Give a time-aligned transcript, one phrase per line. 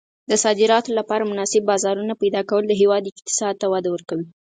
[0.29, 4.27] د صادراتو لپاره مناسب بازارونه پیدا کول د هېواد اقتصاد ته وده ورکوي.